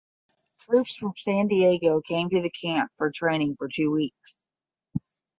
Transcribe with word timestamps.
Troops 0.59 0.95
from 0.95 1.13
San 1.15 1.45
Diego 1.47 2.01
came 2.01 2.27
to 2.31 2.41
the 2.41 2.49
camp 2.49 2.91
for 2.97 3.11
training 3.11 3.55
for 3.55 3.67
two 3.67 3.91
weeks. 3.91 4.35